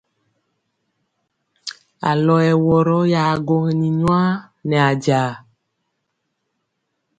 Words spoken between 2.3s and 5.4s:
yɛ wɔrɔ ya gwogini nyuwa nɛ ajaa.